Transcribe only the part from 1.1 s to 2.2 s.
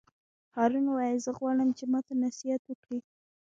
زه غواړم چې ماته